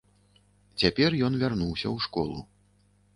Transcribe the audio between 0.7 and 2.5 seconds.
Цяпер ён вярнуўся ў школу.